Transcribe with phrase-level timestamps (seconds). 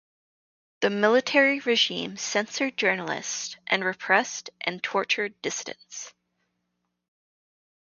[0.79, 6.15] The military regime censored journalists and repressed and tortured dissidents.